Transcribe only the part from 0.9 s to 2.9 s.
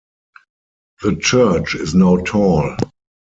The church is now tall.